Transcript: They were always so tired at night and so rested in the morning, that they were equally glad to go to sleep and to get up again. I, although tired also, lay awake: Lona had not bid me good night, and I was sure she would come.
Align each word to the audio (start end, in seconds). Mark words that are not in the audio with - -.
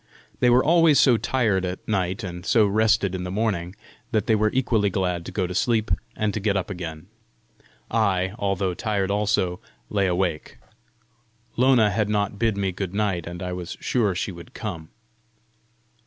They 0.39 0.49
were 0.49 0.63
always 0.63 0.99
so 0.99 1.17
tired 1.17 1.63
at 1.63 1.87
night 1.87 2.23
and 2.23 2.43
so 2.43 2.65
rested 2.65 3.13
in 3.13 3.23
the 3.23 3.29
morning, 3.29 3.75
that 4.09 4.25
they 4.25 4.33
were 4.33 4.49
equally 4.51 4.89
glad 4.89 5.27
to 5.27 5.31
go 5.31 5.45
to 5.45 5.53
sleep 5.53 5.91
and 6.15 6.33
to 6.33 6.39
get 6.39 6.57
up 6.57 6.71
again. 6.71 7.05
I, 7.91 8.33
although 8.39 8.73
tired 8.73 9.11
also, 9.11 9.59
lay 9.91 10.07
awake: 10.07 10.57
Lona 11.55 11.91
had 11.91 12.09
not 12.09 12.39
bid 12.39 12.57
me 12.57 12.71
good 12.71 12.95
night, 12.95 13.27
and 13.27 13.43
I 13.43 13.53
was 13.53 13.77
sure 13.79 14.15
she 14.15 14.31
would 14.31 14.55
come. 14.55 14.89